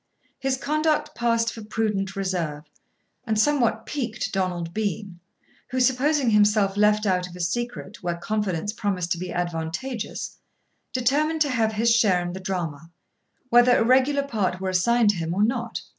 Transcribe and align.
His 0.39 0.57
conduct 0.57 1.13
passed 1.13 1.53
for 1.53 1.63
prudent 1.63 2.15
reserve, 2.15 2.63
and 3.23 3.39
somewhat 3.39 3.85
piqued 3.85 4.31
Donald 4.33 4.73
Bean, 4.73 5.19
who, 5.67 5.79
supposing 5.79 6.31
himself 6.31 6.75
left 6.75 7.05
out 7.05 7.27
of 7.27 7.35
a 7.35 7.39
secret 7.39 8.01
where 8.01 8.17
confidence 8.17 8.73
promised 8.73 9.11
to 9.11 9.19
be 9.19 9.31
advantageous, 9.31 10.37
determined 10.91 11.41
to 11.41 11.51
have 11.51 11.73
his 11.73 11.95
share 11.95 12.25
in 12.25 12.33
the 12.33 12.39
drama, 12.39 12.89
whether 13.49 13.77
a 13.77 13.83
regular 13.83 14.23
part 14.23 14.59
were 14.59 14.69
assigned 14.69 15.11
him 15.11 15.35
or 15.35 15.43
not. 15.43 15.83